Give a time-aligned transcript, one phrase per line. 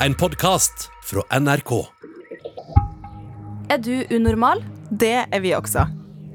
[0.00, 1.86] En podkast fra NRK.
[3.68, 4.60] Er du unormal?
[4.90, 5.86] Det er vi også.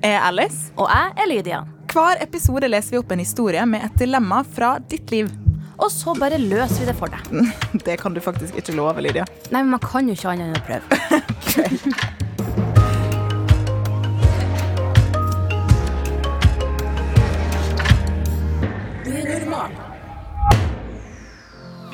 [0.01, 0.71] Jeg er Alice.
[0.81, 1.59] Og jeg er Lydia.
[1.93, 5.29] Hver episode leser vi opp en historie med et dilemma fra ditt liv.
[5.77, 7.53] Og så bare løser vi det for deg.
[7.85, 9.27] Det kan du faktisk ikke love, Lydia.
[9.51, 12.17] Nei, men man kan jo ikke annet enn å prøve.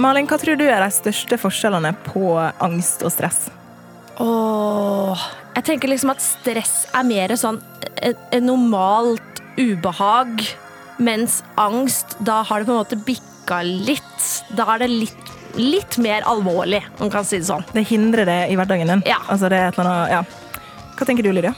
[0.08, 2.30] Malin, hva tror du er de største forskjellene på
[2.64, 3.50] angst og stress?
[4.24, 5.24] Åh,
[5.58, 7.60] jeg tenker liksom at stress er mer sånn
[8.00, 10.46] et, et normalt ubehag,
[11.04, 14.30] mens angst, da har det på en måte bikka litt.
[14.56, 17.68] Da er det litt, litt mer alvorlig, om man kan si det sånn.
[17.76, 19.04] Det hindrer det i hverdagen din?
[19.10, 19.20] Ja.
[19.28, 20.94] Altså, det er et eller annet, ja.
[20.96, 21.52] Hva tenker du, Lydia?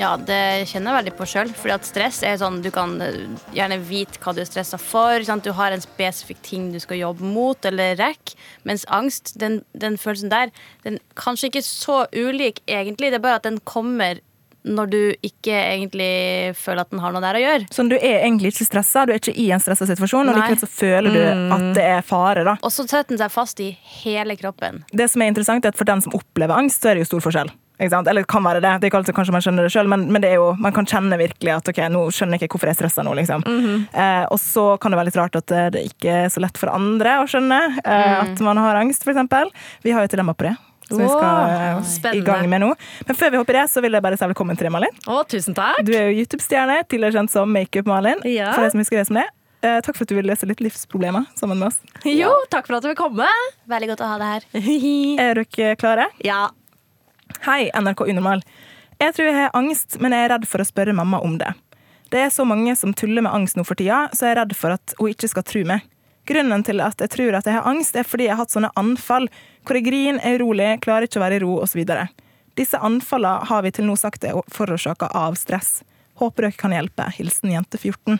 [0.00, 1.50] Ja, det kjenner jeg veldig på sjøl.
[1.52, 5.20] Fordi at stress er sånn du kan eh, gjerne vite hva du er stressa for.
[5.26, 5.44] Sant?
[5.44, 8.38] Du har en spesifikk ting du skal jobbe mot eller rekke.
[8.68, 10.54] Mens angst, den, den følelsen der,
[10.86, 13.12] den er kanskje ikke så ulik egentlig.
[13.12, 14.22] Det er bare at den kommer
[14.60, 16.10] når du ikke egentlig
[16.58, 17.68] føler at den har noe der å gjøre.
[17.72, 20.60] Sånn, du er egentlig ikke stressa, du er ikke i en stressa situasjon, og likevel
[20.60, 21.22] så føler du
[21.56, 22.44] at det er fare.
[22.44, 22.58] da.
[22.60, 23.70] Og så setter den seg fast i
[24.02, 24.82] hele kroppen.
[24.92, 27.12] Det som er interessant, er at for den som opplever angst, så er det jo
[27.14, 27.52] stor forskjell.
[27.80, 28.08] Ikke sant?
[28.12, 28.72] Eller det kan være det.
[28.82, 30.74] Det er ikke alltid kanskje man skjønner det sjøl, men, men det er jo, man
[30.76, 33.14] kan kjenne virkelig at ok, nå skjønner jeg ikke hvorfor jeg er stressa nå.
[33.16, 33.44] liksom.
[33.48, 36.60] eh, og så kan det være litt rart at eh, det ikke er så lett
[36.60, 39.54] for andre å skjønne eh, at man har angst, f.eks.
[39.86, 40.56] Vi har jo et dilemma på det.
[40.90, 42.70] Som vi skal eh, i gang med nå.
[43.06, 44.96] Men før vi hopper i det, så vil jeg bare si velkommen til deg, Malin.
[45.06, 45.78] Å, tusen takk.
[45.86, 48.24] Du er jo YouTube-stjerne, tidligere kjent som Makeup-Malin.
[48.26, 48.50] Ja.
[48.56, 49.28] For deg som husker det som det.
[49.62, 51.78] Eh, takk for at du ville løse litt livsproblemer sammen med oss.
[52.08, 53.28] Jo, takk for at du vil komme.
[53.70, 54.48] Veldig godt å ha deg her.
[55.28, 56.10] Er dere klare?
[56.26, 56.48] ja.
[57.46, 58.42] Hei, NRK Unormal.
[59.00, 61.52] Jeg tror jeg har angst, men jeg er redd for å spørre mamma om det.
[62.10, 64.54] Det er så mange som tuller med angst nå for tida, så jeg er redd
[64.58, 65.86] for at hun ikke skal tro meg.
[66.28, 68.70] Grunnen til at jeg tror at jeg har angst, er fordi jeg har hatt sånne
[68.78, 69.28] anfall
[69.64, 71.80] hvor jeg griner, er urolig, klarer ikke å være i ro osv.
[72.58, 75.80] Disse anfallene har vi til nå sagt er forårsaka av stress.
[76.20, 77.06] Håper dere kan hjelpe.
[77.16, 78.18] Hilsen jente 14.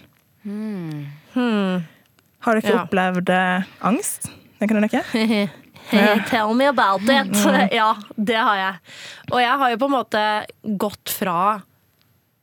[2.46, 2.84] Har dere Ja.
[2.86, 4.30] opplevd eh, angst?
[4.58, 5.04] Det kunne dere?
[6.28, 7.34] Tell me about it.
[7.72, 8.94] Ja, det har jeg.
[9.32, 10.22] Og jeg har jo på en måte
[10.78, 11.38] gått fra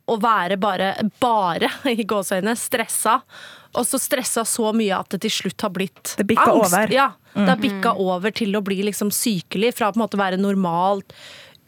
[0.08, 3.18] å være bare, bare i gåseøynene, stressa,
[3.78, 6.72] og så stressa så mye at det til slutt har blitt Det bikka angst.
[6.74, 6.94] over.
[6.96, 10.24] Ja, det har bikka over til å bli liksom sykelig, fra på en måte å
[10.24, 11.12] være normalt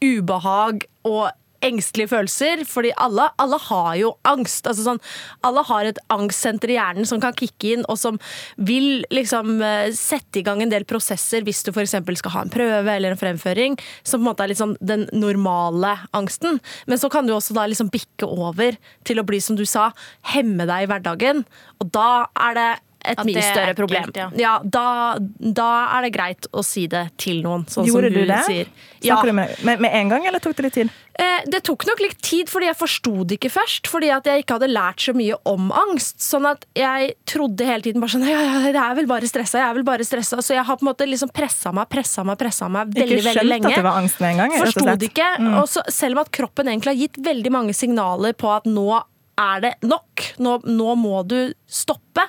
[0.01, 1.27] ubehag og
[1.65, 4.67] engstelige følelser, fordi alle, alle har jo angst.
[4.69, 5.01] Altså sånn,
[5.45, 8.19] alle har et angstsenter i hjernen som kan kicke inn, og som
[8.55, 11.97] vil liksom eh, sette i gang en del prosesser hvis du f.eks.
[12.21, 15.95] skal ha en prøve eller en fremføring, som på en måte er sånn den normale
[16.15, 16.59] angsten.
[16.89, 18.77] Men så kan du også da liksom bikke over
[19.07, 19.91] til å bli, som du sa,
[20.33, 21.43] hemme deg i hverdagen,
[21.79, 22.11] og da
[22.49, 22.69] er det
[23.05, 24.11] et mye større ekkelt, problem.
[24.15, 24.29] ja.
[24.39, 28.25] Ja, da, da er det greit å si det til noen, sånn Gjorde som du
[28.27, 28.39] det?
[28.47, 28.71] sier.
[29.05, 29.21] Ja.
[29.23, 30.89] du med, med, med en gang, eller tok det litt tid?
[31.19, 33.87] Eh, det tok nok litt tid, fordi jeg forsto det ikke først.
[33.91, 36.19] Fordi at jeg ikke hadde lært så mye om angst.
[36.23, 39.59] Sånn at jeg trodde hele tiden bare sånn Ja, ja, det er vel bare stressa,
[39.59, 40.39] jeg er vel bare stressa.
[40.43, 43.35] Så jeg har på en måte liksom pressa meg, pressa meg, pressa meg veldig, Ikke
[43.35, 44.57] skjønt at det var angst med en gang?
[44.59, 45.29] Forsto det ikke.
[45.39, 45.53] Mm.
[45.61, 48.87] Og så, selv om at kroppen egentlig har gitt veldig mange signaler på at nå
[49.39, 50.25] er det nok.
[50.43, 51.37] Nå, nå må du
[51.69, 52.25] stoppe.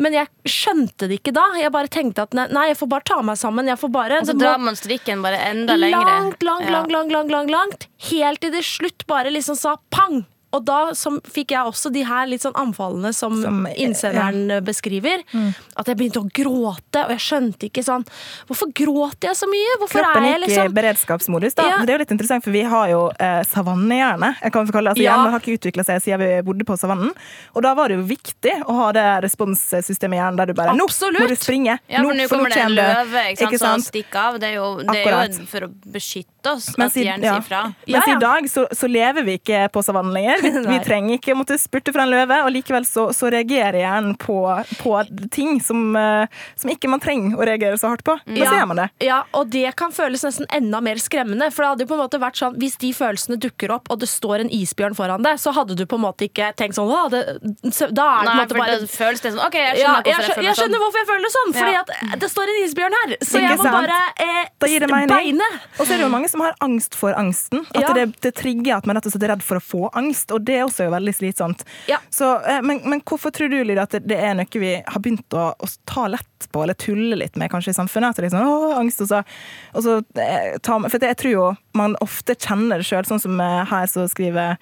[0.00, 1.44] Men jeg skjønte det ikke da.
[1.60, 3.68] Jeg bare tenkte at nei, jeg får bare ta meg sammen.
[3.68, 6.04] Jeg får bare, Og så drar man strikken bare enda lengre.
[6.06, 7.88] Langt, langt, langt, langt, langt, langt, langt.
[8.08, 10.22] Helt til det slutt bare liksom sa pang!
[10.56, 14.60] Og da som, fikk jeg også de her litt sånn anfallene som, Som- innsenderen ja.
[14.64, 15.20] beskriver.
[15.32, 15.50] Mm.
[15.76, 18.06] At jeg begynte å gråte, og jeg skjønte ikke sånn
[18.48, 19.74] Hvorfor gråter jeg så mye?
[19.82, 21.56] Hvorfor Kroppen er jeg gikk i liksom beredskapsmodus.
[21.58, 21.66] da.
[21.68, 21.78] Ja.
[21.84, 24.30] Det er jo litt interessant, for vi har jo eh, savannehjerne.
[24.42, 24.94] Jeg kan kalle det.
[24.96, 25.12] Altså, Ja.
[25.18, 27.12] Hjernen har ikke utvikla seg siden vi bodde på savannen.
[27.54, 30.74] Og da var det jo viktig å ha det responssystemet i hjernen der du bare
[30.76, 31.78] Nå må du springe!
[31.88, 34.40] Ja, for nå for kommer det en løve ikke sant, Ikke som stikker av.
[34.40, 37.36] Det er jo, det er jo for å beskytte oss Mens at i, hjernen ja.
[37.36, 37.62] sier fra.
[37.88, 40.37] Mens i dag så, så lever vi ikke på savannen lenger.
[40.48, 44.14] Vi, vi trenger ikke måtte spurte fra en løve, og likevel så, så reagerer hjernen
[44.20, 44.36] på,
[44.80, 44.92] på
[45.34, 46.26] ting som, eh,
[46.58, 48.14] som ikke man trenger å reagere så hardt på.
[48.26, 48.50] Da Ja.
[48.52, 48.88] ser man det.
[49.04, 51.50] Ja, og det kan føles nesten enda mer skremmende.
[51.52, 53.98] For det hadde jo på en måte vært sånn Hvis de følelsene dukker opp, og
[54.00, 56.88] det står en isbjørn foran deg, så hadde du på en måte ikke tenkt sånn
[56.90, 57.22] «Å, det,
[57.74, 59.94] så, Da er det på en måte bare det føles det sånn OK, jeg ja,
[59.98, 60.82] skjønner jeg, hvorfor jeg, føler jeg skjønner sånn.
[60.84, 61.82] hvorfor jeg føler det sånn, fordi Ja.
[62.14, 63.16] at det står en isbjørn her.
[63.22, 63.76] Så Ikke jeg må sant?
[63.78, 65.48] bare eh, beine.
[65.78, 67.64] Og så er det jo mange som har angst for angsten.
[67.74, 67.92] At Ja.
[67.94, 70.44] det, det trigger at man rett og slett er redd for å få angst, og
[70.46, 71.64] det er også jo veldig slitsomt.
[71.90, 72.00] Ja.
[72.14, 75.04] Så, eh, men, men hvorfor tror du, Lydia, at det, det er noe vi har
[75.04, 78.12] begynt å, å ta lett på, eller tulle litt med kanskje i samfunnet?
[78.12, 79.22] At det liksom, å, angst, og så,
[79.74, 81.48] og så eh, ta, For jeg tror jo
[81.78, 84.56] man ofte kjenner det sjøl, sånn som eh, her så skriver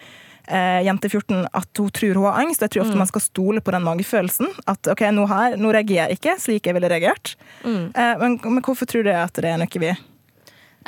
[0.47, 2.65] eh, jente 14 at hun tror hun har angst.
[2.65, 4.53] Jeg tror ofte man skal stole på den magefølelsen.
[4.71, 7.37] At ok, nå, her, nå reagerer jeg ikke slik jeg ville reagert.
[7.65, 9.95] Eh, men, men hvorfor tror du at det er noe vi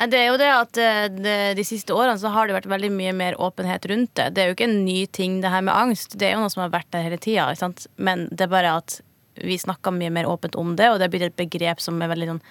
[0.07, 3.11] Det er jo det at eh, de siste årene så har det vært veldig mye
[3.19, 4.29] mer åpenhet rundt det.
[4.35, 6.15] Det er jo ikke en ny ting, det her med angst.
[6.15, 7.49] Det er jo noe som har vært der hele tida.
[7.97, 9.01] Men det er bare at
[9.43, 12.31] vi snakker mye mer åpent om det, og det blir et begrep som er veldig
[12.31, 12.41] sånn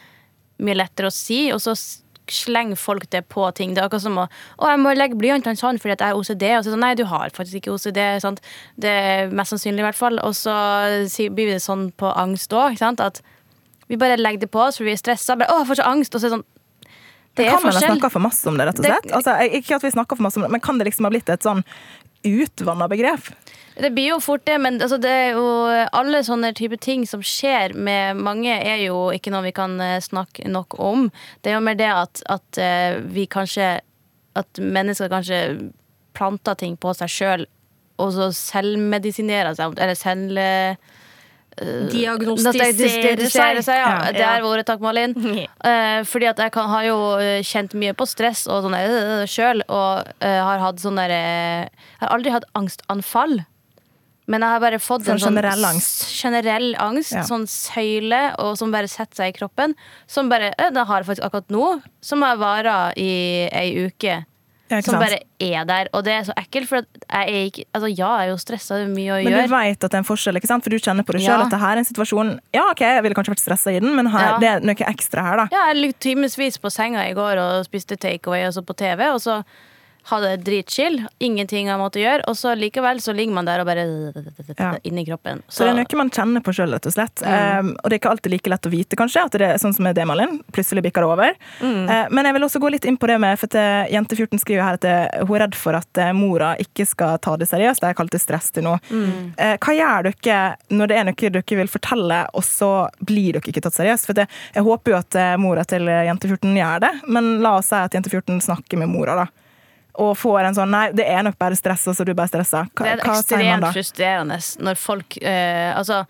[0.66, 1.46] mye lettere å si.
[1.54, 1.72] Og så
[2.28, 3.72] slenger folk det på ting.
[3.72, 6.20] Det er akkurat som å Å, jeg må legge blyantene sånn fordi at jeg har
[6.20, 6.44] OCD.
[6.58, 8.02] Og så er sånn, nei, du har faktisk ikke OCD.
[8.20, 8.44] Sant?
[8.76, 10.20] Det er mest sannsynlig, i hvert fall.
[10.20, 10.54] Og så
[11.16, 12.76] blir det sånn på angst òg.
[12.84, 13.22] At
[13.88, 15.38] vi bare legger det på oss, for vi er stressa.
[15.38, 16.12] Å, jeg får så angst.
[16.12, 16.48] Og så er det sånn
[17.38, 17.92] Det er Kan forskjell.
[17.94, 19.12] snakka for masse om det, rett og Det- slett?
[19.14, 21.30] Altså, ikke at vi snakker for masse om det, men kan det liksom ha blitt
[21.30, 21.62] et sånn
[22.26, 23.30] utvanna begrep?
[23.78, 25.44] Det blir jo fort det, men altså, det er jo
[25.94, 30.00] alle sånne typer ting som skjer med mange, er jo ikke noe vi kan eh,
[30.02, 31.12] snakke nok om.
[31.42, 33.80] Det er jo mer det at, at eh, vi kanskje
[34.36, 35.72] At mennesker kanskje
[36.14, 37.46] planter ting på seg sjøl,
[37.98, 40.38] og så selvmedisinerer seg, eller selv...
[41.60, 43.62] eh, Diagnostisere seg.
[43.66, 43.88] Ja.
[43.88, 44.12] Ja.
[44.14, 45.14] Det er ordet, takk, Malin.
[45.68, 49.24] Eh, fordi at jeg kan, har jo eh, kjent mye på stress og sånn uh,
[49.28, 51.18] sjøl, og har hatt sånn derre
[51.68, 53.40] Jeg har aldri hatt angstanfall.
[54.28, 56.02] Men jeg har bare fått Sånn en sånn generell angst.
[56.12, 57.22] generell angst, Ja.
[57.24, 59.74] sånn søyle, og som bare setter seg i kroppen.
[60.06, 64.24] Som bare Det har jeg faktisk akkurat nå, som har vara i ei uke.
[64.70, 65.88] Ja, som bare er der.
[65.96, 68.76] Og det er så ekkelt, for jeg er ikke Altså, ja, jeg er jo stressa,
[68.78, 69.46] det er mye å Men gjøre.
[69.48, 70.64] du vet at det er en forskjell, ikke sant?
[70.64, 71.44] for du kjenner på det sjøl Ja.
[71.46, 73.94] at det her er en situasjon Ja, OK, jeg ville kanskje vært stressa i den,
[73.96, 75.48] men her, det er noe ekstra her, da.
[75.52, 79.08] Ja, jeg lå timevis på senga i går og spiste takeaway og så på TV,
[79.14, 79.42] og så
[80.08, 80.98] hadde det dritchill.
[81.20, 82.24] Ingenting jeg måtte gjøre.
[82.30, 83.84] Og så likevel så ligger man der og bare
[84.58, 84.72] Ja.
[84.84, 85.42] inni kroppen.
[85.48, 87.22] Så det er noe man kjenner på sjøl, rett og slett.
[87.22, 89.74] Um, og det er ikke alltid like lett å vite, kanskje, at det er sånn
[89.76, 90.40] som er det, Malin.
[90.52, 91.34] Plutselig bikker det over.
[91.62, 94.16] Uh, men jeg vil også gå litt inn på det med For at eh, Jente
[94.16, 97.48] 14 skriver her at eh, hun er redd for at mora ikke skal ta det
[97.50, 97.80] seriøst.
[97.80, 98.74] Det er kalt det stress til nå.
[99.38, 102.70] Eh, hva gjør dere når det er noe dere vil fortelle, og så
[103.04, 104.08] blir dere ikke tatt seriøst?
[104.08, 107.56] For at jeg, jeg håper jo at mora til Jente 14 gjør det, men la
[107.58, 109.28] oss si at Jente 14 snakker med mora, da.
[109.98, 112.30] Og får en sånn Nei, det er nok bare stress, og så er du bare
[112.30, 112.64] stressa.
[112.70, 116.04] Hva, Det er ekstremt frustrerende når folk eh, Altså,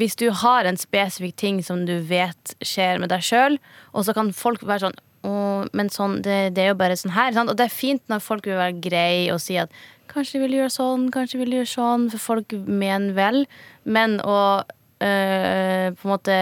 [0.00, 3.58] hvis du har en spesifikk ting som du vet skjer med deg sjøl,
[3.92, 5.00] og så kan folk være sånn
[5.76, 7.34] men sånn, det, det er jo bare sånn her.
[7.36, 7.50] Sant?
[7.52, 9.68] Og det er fint når folk vil være greie og si at
[10.10, 13.44] kanskje vil gjøre sånn, kanskje vil gjøre sånn, for folk mener vel.
[13.84, 16.38] Men å øh, på en måte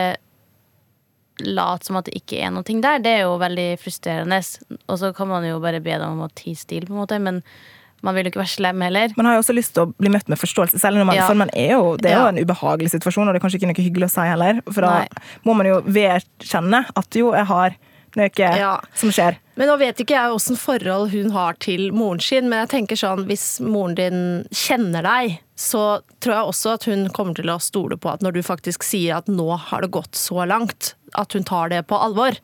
[1.44, 4.40] late som at det ikke er noe der, det er jo veldig frustrerende.
[4.88, 7.20] Og så kan man jo bare be dem om å tie stil, på en måte,
[7.20, 7.42] men
[8.02, 9.14] man vil jo ikke være slem heller.
[9.16, 11.26] Man har jo også lyst til å bli møtt med forståelse, selv når man, Ja.
[11.26, 12.28] for man er jo, det er jo Ja.
[12.28, 14.62] en ubehagelig situasjon, og det er kanskje ikke noe hyggelig å si heller.
[14.72, 15.08] For da Nei.
[15.44, 17.74] må man jo vedkjenne at jo, jeg har
[18.16, 18.80] noe Ja.
[18.94, 19.36] som skjer.
[19.56, 22.96] Men nå vet ikke jeg åssen forhold hun har til moren sin, men jeg tenker
[22.96, 27.60] sånn, hvis moren din kjenner deg, så tror jeg også at hun kommer til å
[27.60, 31.36] stole på at når du faktisk sier at nå har det gått så langt, at
[31.36, 32.38] hun tar det på alvor.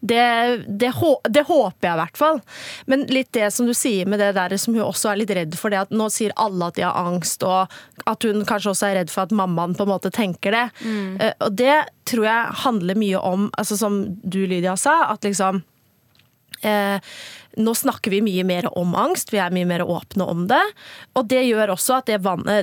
[0.00, 0.92] Det, det,
[1.28, 2.40] det håper jeg i hvert fall.
[2.86, 5.56] Men litt det som du sier med det der som hun også er litt redd
[5.58, 8.90] for, det at nå sier alle at de har angst, og at hun kanskje også
[8.90, 10.66] er redd for at mammaen på en måte tenker det.
[10.84, 11.18] Mm.
[11.48, 15.64] Og det tror jeg handler mye om, altså som du Lydia sa, at liksom
[16.62, 16.98] Eh,
[17.58, 20.62] nå snakker vi mye mer om angst, vi er mye mer åpne om det.
[21.18, 22.20] Og det gjør også at det,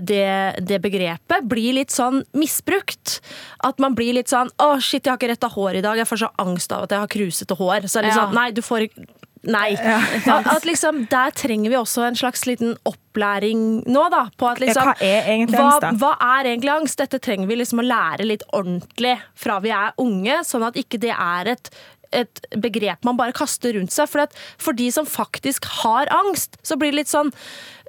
[0.08, 0.26] det,
[0.66, 3.20] det begrepet blir litt sånn misbrukt.
[3.66, 5.98] At man blir litt sånn 'Å, shit, jeg har ikke retta hår i dag.
[5.98, 8.26] Jeg får så angst av at jeg har krusete hår.' Så er litt Ja.
[8.26, 9.06] sånn Nei, du får ikke
[9.46, 9.76] Nei.
[9.78, 14.24] at, at liksom, der trenger vi også en slags liten opplæring nå, da.
[14.38, 15.92] På at liksom Ja, hva er egentlig hva, angst, da?
[16.02, 16.98] hva er egentlig angst?
[16.98, 20.98] Dette trenger vi liksom å lære litt ordentlig fra vi er unge, sånn at ikke
[21.00, 21.70] det er et
[22.12, 24.10] et begrep man bare kaster rundt seg.
[24.12, 27.34] For, at for de som faktisk har angst, så blir det litt sånn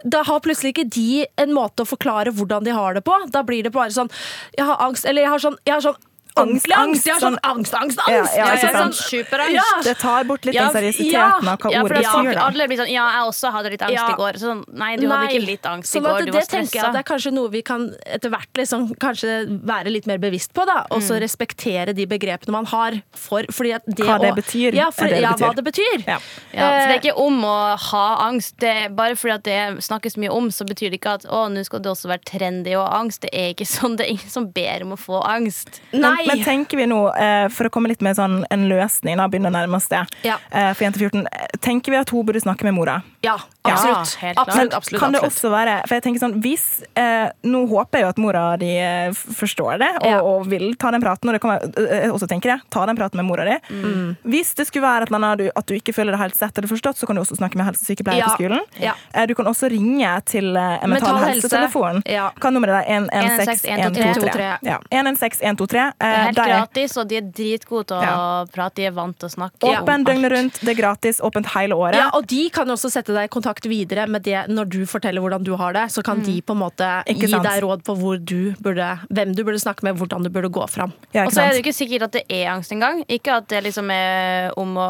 [0.05, 3.17] Da har plutselig ikke de en måte å forklare hvordan de har det på.
[3.33, 4.13] Da blir det bare sånn
[4.57, 6.05] Jeg har angst, eller jeg har sånn, jeg har sånn
[6.37, 7.23] Angst, angst, angst.
[7.23, 8.63] Sånn angst, angst, angst, Ja, angst!
[8.63, 9.55] ja, sånn Superangst.
[9.57, 9.63] Ja.
[9.83, 11.31] Det tar bort litt Ja, den seriøsiteten ja.
[11.33, 12.35] av hva ordet det betyr.
[12.35, 12.47] da.
[12.47, 14.09] alle blir sånn Ja, jeg også hadde litt angst Ja.
[14.13, 14.33] i går.
[14.43, 16.93] Sånn, nei, du hadde ikke litt angst i Sånn går, du var det stressa.
[16.93, 20.67] det er kanskje noe vi kan etter hvert liksom, kanskje være litt mer bevisst på.
[20.67, 21.09] da, Og Mm.
[21.09, 24.91] så respektere de begrepene man har for fordi at det Hva det å- betyr, Ja,
[24.91, 25.47] for, det det ja, betyr.
[25.47, 26.07] hva det betyr.
[26.07, 26.19] Ja.
[26.53, 28.57] Ja, for det Eh, er ikke om å ha angst.
[28.59, 31.49] Det er bare fordi at det snakkes mye om, så betyr det ikke at å,
[31.51, 33.21] nå skal det også være trendy å ha angst.
[33.21, 33.97] Det er ikke sånn.
[33.97, 35.81] Det er ingen som ber om å få angst.
[35.93, 36.26] Nei.
[36.27, 39.51] Men, tenker vi nå, eh, for å komme litt med sånn, en løsning, da, begynne
[39.51, 40.37] å nærme oss det, Ja.
[40.51, 43.03] eh, for jente 14, eh, tenker vi at hun burde snakke med mora?
[43.23, 43.39] Ja,
[43.73, 44.13] Absolutt.
[44.17, 44.49] Ja, helt klart.
[44.49, 46.65] absolutt, absolutt, kan det også være For jeg tenker sånn, hvis
[46.97, 50.21] eh, Nå håper jeg jo at mora di eh, forstår det og, Ja.
[50.23, 51.29] og vil ta den praten.
[51.29, 53.57] Og det kan eh, jeg også tenker jeg, ta den praten med mora di.
[53.71, 54.17] Mm.
[54.25, 56.57] Hvis det skulle være et eller annet du, at du ikke føler deg helt sett
[56.59, 58.29] eller forstått, så kan du også snakke med helsesykepleier Ja.
[58.31, 58.61] på skolen.
[58.81, 58.95] Ja.
[59.15, 61.33] Eh, Du kan også ringe til eh, mental, Mental helse.
[61.49, 62.03] helsetelefon.
[62.07, 62.31] Ja.
[62.39, 62.93] Hva er nummeret der?
[63.17, 64.79] 116 116 Ja.
[64.91, 65.93] 116 123.
[65.99, 68.45] Det er Eh, helt der er gratis, og de er dritgode til å Ja.
[68.53, 68.75] prate.
[68.77, 69.63] De er vant til å snakke.
[69.63, 71.95] Åpen døgnet rundt, det er gratis, åpent hele året.
[71.97, 75.21] Ja, og de kan også sette deg i kontakt videre med det når du forteller
[75.25, 75.87] hvordan du har det.
[75.95, 77.47] Så kan de på en måte Ikke gi sant?
[77.49, 80.67] deg råd på hvor du burde, hvem du burde snakke med, hvordan du burde gå
[80.69, 80.93] fram.
[81.17, 83.01] Ja, Og så er det ikke sikkert at det er angst engang.
[83.09, 84.89] Ikke at det liksom er om å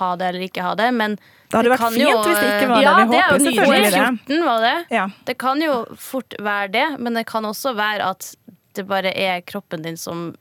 [0.00, 1.14] ha det eller ikke ha det, men
[1.48, 3.06] Det hadde vært kan fint jo, hvis det ikke var Ja, det.
[3.06, 3.54] Vi det er jo håper nydelig.
[3.54, 4.26] selvfølgelig det.
[4.26, 4.76] 14 var det.
[4.98, 5.06] Ja.
[5.30, 8.34] Det kan jo fort være det, men det kan også være at
[8.74, 10.34] det bare er kroppen din som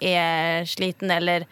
[0.00, 1.44] er sliten eller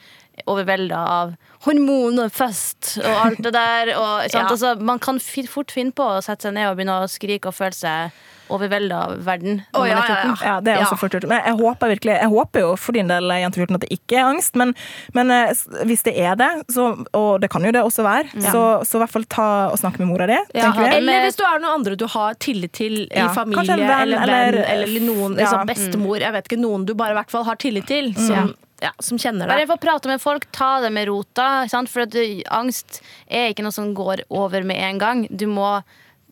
[0.50, 3.94] overvelda av hormoner først og alt det der.
[3.96, 4.34] Og, sant?
[4.44, 4.50] Ja.
[4.50, 7.54] Altså, man kan fort finne på å sette seg ned og begynne å skrike og
[7.56, 8.22] føle seg
[8.52, 9.62] overvelda av verden.
[9.72, 10.10] Oh, ja, 14.
[10.12, 10.84] ja, Ja, det er Ja.
[10.84, 11.24] også fort gjort.
[11.30, 14.18] Men jeg håper virkelig Jeg håper jo for din del, jenter 14, at det ikke
[14.20, 14.54] er angst.
[14.60, 14.74] Men,
[15.16, 15.54] men eh,
[15.88, 19.02] hvis det er det, så, og det kan jo det også være, så, så i
[19.04, 20.36] hvert fall ta og snakke med mora di.
[20.60, 23.64] Ja, ha- Eller hvis du er noen andre du har tillit til Ja, i familie
[23.80, 23.80] venn,
[24.12, 25.46] eller venn eller- eller, noen ja.
[25.46, 28.52] liksom, bestemor, jeg vet ikke, noen du bare i hvert fall har tillit til, som,
[28.84, 29.70] ja, som kjenner Bare deg.
[29.72, 31.64] få prate med folk, ta det med rota.
[31.72, 31.90] Sant?
[31.92, 35.24] For at det, angst er ikke noe som går over med en gang.
[35.32, 35.78] Du må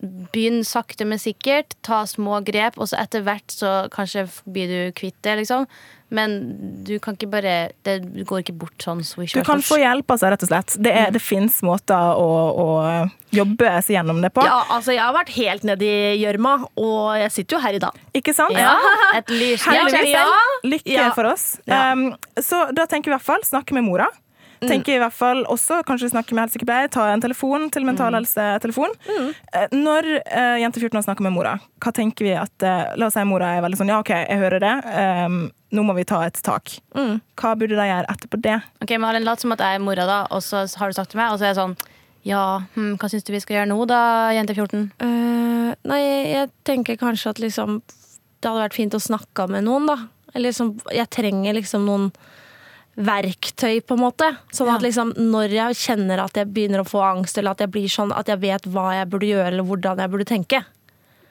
[0.03, 1.77] begynne sakte, men sikkert.
[1.87, 5.67] Ta små grep, og så etter hvert så kanskje blir du kvitt det, liksom.
[6.13, 6.35] Men
[6.85, 7.53] du kan ikke bare
[7.89, 7.95] Det
[8.29, 10.75] går ikke bort sånn swish Du kan få hjelp, altså, rett og slett.
[10.77, 12.67] Det, er, det fins måter å, å
[13.33, 14.45] jobbe seg gjennom det på.
[14.45, 17.81] Ja, altså Jeg har vært helt nedi i gjørma, og jeg sitter jo her i
[17.87, 18.03] dag.
[18.21, 18.53] Ikke sant?
[18.61, 18.75] Ja,
[19.17, 19.65] et lys.
[19.65, 20.13] Heldigvis.
[20.13, 20.27] Ja.
[20.69, 21.09] Lykke Ja.
[21.17, 21.47] for oss.
[21.65, 21.81] Ja.
[21.97, 24.11] Um, så da tenker vi i hvert fall snakke med mora.
[24.69, 28.95] Tenker i hvert fall også Kanskje snakke med helsesykepleier, ta en telefon til Mental Helse-telefon.
[29.11, 33.09] Eh, Når uh, jente 14 har snakket med mora, hva tenker vi at uh, La
[33.09, 34.75] oss si mora er veldig sånn ja, OK, jeg hører det.
[34.93, 35.41] Um,
[35.73, 36.75] nå må vi ta et tak.
[36.93, 38.59] Hva burde de gjøre etterpå det?
[38.85, 41.21] Ok, Malin, lat som at jeg er mora, da, og så har du sagt til
[41.23, 41.77] meg, og så er jeg sånn
[42.29, 42.43] Ja,
[42.77, 44.03] hm, hva syns du vi skal gjøre nå, da,
[44.37, 44.91] jente 14?
[45.03, 46.03] Uh, nei,
[46.35, 49.99] jeg tenker kanskje at liksom Det hadde vært fint å snakke med noen, da.
[50.33, 52.11] Eller liksom, jeg trenger liksom noen
[52.97, 54.29] verktøy, på en måte.
[54.53, 57.73] Sånn at liksom når jeg kjenner at jeg begynner å få angst, eller at jeg
[57.73, 60.63] blir sånn at jeg vet hva jeg burde gjøre, eller hvordan jeg burde tenke.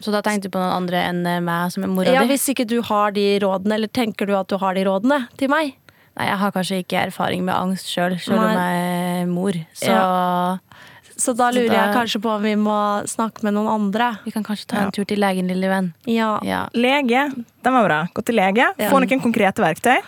[0.02, 2.32] Så da tenkte du på noen andre enn eh, meg, som er mora Ja, di?
[2.34, 5.52] Hvis ikke du har de rådene, eller tenker du at du har de rådene til
[5.54, 5.76] meg?
[6.18, 8.82] Nei, jeg har kanskje ikke erfaring med angst sjøl, sjøl om jeg
[9.22, 9.54] er mor.
[9.78, 9.94] Så
[11.22, 14.18] Så da Så lurer jeg kanskje på om vi må snakke med noen andre.
[14.26, 15.94] vi kan kanskje ta en tur til legen, lille venn.
[16.10, 16.40] Ja.
[16.42, 16.64] Ja.
[16.74, 17.30] Lege.
[17.62, 18.08] Den var bra.
[18.16, 18.72] Gå til lege.
[18.90, 20.02] Få noen konkrete verktøy.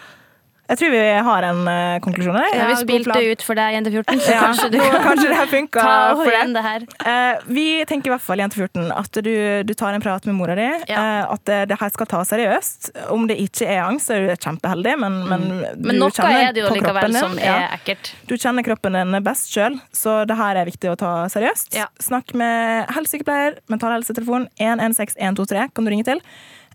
[0.74, 2.56] Jeg tror vi har en uh, konklusjon her.
[2.58, 5.48] Ja, vi spilte ut for deg, jente 14, så Ja, kanskje du kan kanskje det
[5.51, 5.84] funka
[6.18, 6.53] for deg.
[6.56, 6.86] det her.
[7.06, 9.34] Uh, vi tenker i hvert fall, jente 14, at du,
[9.70, 10.65] du tar en prat med mora di.
[10.89, 10.98] Ja.
[10.98, 12.89] Uh, at det, det her skal tas seriøst.
[13.13, 15.60] Om det ikke er angst, så er du kjempeheldig, men, men Mm.
[15.84, 18.13] Men du noe er det jo likevel som er ekkelt.
[18.30, 21.75] Du kjenner kroppen din best sjøl, så det her er viktig å ta seriøst.
[22.03, 26.24] Snakk med helsesykepleier, mentalhelsetelefon 116123 kan du ringe til.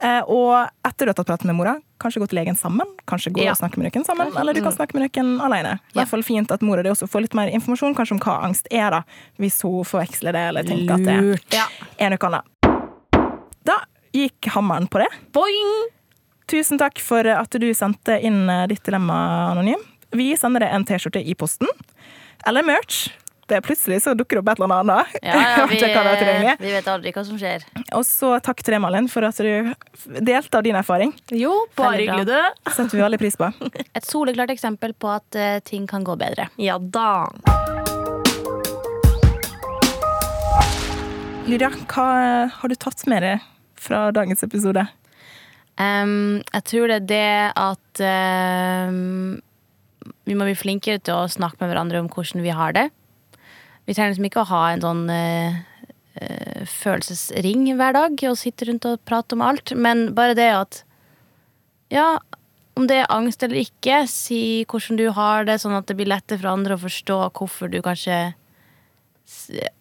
[0.01, 2.87] Eh, og etter du har tatt praten med mora, kanskje gå til legen sammen.
[3.11, 3.51] Kanskje gå Ja.
[3.53, 5.73] og snakke med noen sammen, eller du kan snakke med noen alene.
[5.79, 6.03] I Ja.
[6.05, 8.67] hvert fall fint at mora di også får litt mer informasjon kanskje om hva angst
[8.71, 9.03] er, da,
[9.39, 11.05] hvis hun forveksler det eller tenker at
[11.51, 12.45] det er noe annet.
[13.65, 13.81] Da
[14.15, 15.09] gikk hammeren på det.
[15.33, 15.89] Boing!
[16.47, 19.81] Tusen takk for at du sendte inn eh, ditt dilemma, Anonym.
[20.13, 21.69] Vi sender deg en T-skjorte i posten.
[22.47, 23.11] Eller merch.
[23.49, 25.13] Det er Plutselig så dukker det opp et eller annet.
[25.25, 25.79] Ja, ja, vi,
[26.61, 27.63] vi vet aldri hva som skjer.
[27.97, 29.71] Og så takk til deg, Malin, for at du
[30.21, 31.15] delte av din erfaring.
[31.33, 32.69] Jo, bare hyggelig, du.
[32.69, 33.49] setter vi veldig pris på.
[33.97, 36.51] Et soleklart eksempel på at uh, ting kan gå bedre.
[36.61, 37.09] Ja da.
[41.49, 42.09] Lydia, hva
[42.53, 43.49] har du tatt med deg
[43.81, 44.85] fra dagens episode?
[45.81, 48.05] Um, jeg tror det er det at
[48.93, 49.39] um,
[50.29, 52.89] vi må bli flinkere til å snakke med hverandre om hvordan vi har det.
[53.89, 55.55] Vi trenger liksom ikke å ha en sånn eh,
[56.69, 60.83] følelsesring hver dag og sitte rundt og prate om alt, men bare det at
[61.89, 62.19] Ja,
[62.77, 66.11] om det er angst eller ikke, si hvordan du har det, sånn at det blir
[66.11, 68.19] lettere for andre å forstå hvorfor du kanskje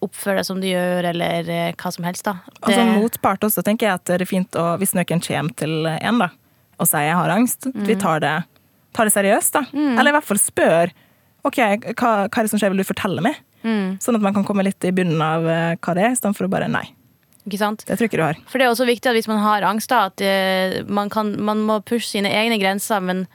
[0.03, 2.37] oppføre deg som du gjør, eller eh, hva som helst, da.
[2.47, 2.57] Det...
[2.61, 5.87] Altså Det- motpart også tenker jeg at det er fint å, hvis noen kommer til
[5.87, 6.29] en da,
[6.79, 8.33] og sier jeg har angst, at vi tar det,
[8.97, 9.53] tar det seriøst.
[9.59, 9.63] da.
[9.73, 10.91] Eller i hvert fall spør
[11.47, 11.59] ok,
[11.95, 13.37] hva, hva er det som skjer, vil du fortelle meg?
[13.67, 16.47] Mm, Sånn at man kan komme litt i bunnen av eh, hva det er, istedenfor
[16.47, 16.85] å bare nei.
[17.43, 17.83] ikke sant?
[17.87, 18.39] Det tror ikke du har.
[18.47, 21.35] For det er også viktig at hvis man har angst, da, at eh, man, kan,
[21.43, 23.27] man må pushe sine egne grenser, men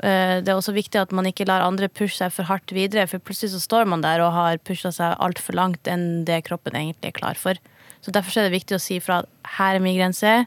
[0.00, 3.06] Eh, Det er også viktig at man ikke lar andre pushe seg for hardt videre,
[3.10, 6.76] for plutselig så står man der og har pusha seg altfor langt enn det kroppen
[6.78, 7.60] egentlig er klar for.
[8.00, 10.46] Så derfor er det viktig å si fra at her er min grense.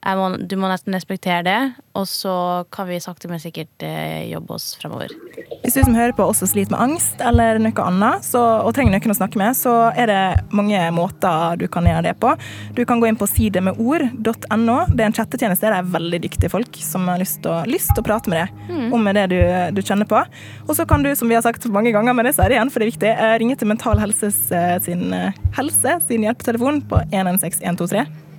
[0.00, 1.58] Må, du må nesten respektere det,
[1.92, 2.32] og så
[2.72, 5.12] kan vi sakte, men sikkert eh, jobbe oss fremover.
[5.60, 8.96] Hvis du som hører på også sliter med angst eller noe annet, så, og trenger
[8.96, 10.22] noen å snakke med, så er det
[10.56, 12.32] mange måter du kan gjøre det på.
[12.78, 14.78] Du kan gå inn på sidemedord.no.
[14.88, 18.06] Det er en chattetjeneste der det er veldig dyktige folk som har lyst til å,
[18.06, 19.38] prate med deg om det du,
[19.76, 20.24] du kjenner på.
[20.64, 22.72] Og så kan du, som vi har sagt mange ganger, men det sier det igjen,
[22.72, 25.12] for det er viktig, eh, ringe til Mental Helse eh, sin,
[25.60, 28.29] helse sin hjelpetelefon på 116123.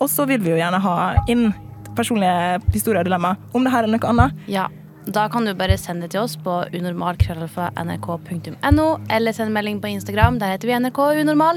[0.00, 0.96] Og så vil vi jo gjerne ha
[1.30, 1.52] inn
[1.96, 4.30] personlige historier og dilemma om det her er noe annet.
[4.50, 4.66] Ja,
[5.10, 10.38] da kan du bare sende det til oss på unormalkrøllalfa.nrk.no, eller sende melding på Instagram.
[10.40, 11.56] Der heter vi NRK Unormal.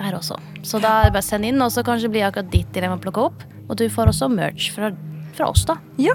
[0.00, 0.36] Der også.
[0.64, 2.98] Så da er det bare å sende inn, og så kanskje blir akkurat ditt dilemma
[3.02, 3.38] plukka opp.
[3.68, 4.86] Og du får også merch fra,
[5.36, 5.74] fra oss, da.
[6.00, 6.14] Ja,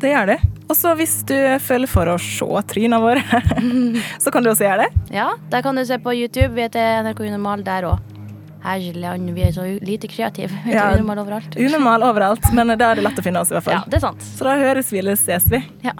[0.00, 0.38] det gjør det.
[0.66, 3.22] Og så hvis du føler for å se trynene våre,
[4.24, 4.90] så kan du også gjøre det.
[5.14, 6.52] Ja, der kan du se på YouTube.
[6.56, 8.15] Vi heter NRK Unormal der òg.
[8.66, 10.50] Herland, vi er så lite kreative.
[10.64, 10.88] Vi er Ja.
[10.98, 11.56] Unormal overalt.
[11.56, 13.90] Unormal overalt, men da er det lett å finne oss i hvert Ja, fall.
[13.90, 14.22] det er sant.
[14.36, 15.62] Så da høres vi eller ses vi.
[15.86, 15.92] Ja.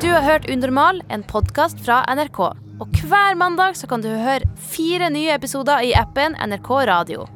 [0.00, 2.40] Du har hørt Unormal, en podkast fra NRK.
[2.82, 7.26] Og hver mandag så kan du høre fire nye episoder i appen NRK Radio.